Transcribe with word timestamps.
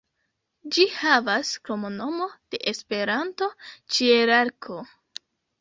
Ĝi 0.77 0.85
havas 0.93 1.51
kromnomo 1.67 2.29
de 2.55 2.63
Esperanto 2.73 3.51
"Ĉielarko". 3.99 4.83